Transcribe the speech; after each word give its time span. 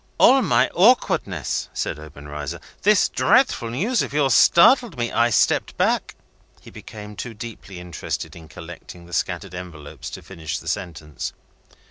"All 0.17 0.41
my 0.41 0.67
awkwardness," 0.73 1.69
said 1.75 1.99
Obenreizer. 1.99 2.59
"This 2.81 3.07
dreadful 3.07 3.69
news 3.69 4.01
of 4.01 4.13
yours 4.13 4.33
startled 4.33 4.97
me; 4.97 5.11
I 5.11 5.29
stepped 5.29 5.77
back" 5.77 6.15
He 6.63 6.71
became 6.71 7.15
too 7.15 7.35
deeply 7.35 7.79
interested 7.79 8.35
in 8.35 8.47
collecting 8.47 9.05
the 9.05 9.13
scattered 9.13 9.53
envelopes 9.53 10.09
to 10.09 10.23
finish 10.23 10.57
the 10.57 10.67
sentence. 10.67 11.33